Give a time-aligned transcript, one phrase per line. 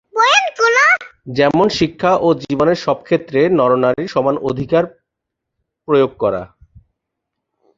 [1.37, 4.83] যেমন শিক্ষা ও জীবনের সব ক্ষেত্রে নর-নারীর সমান অধিকার
[5.87, 6.41] প্রয়োগ করা।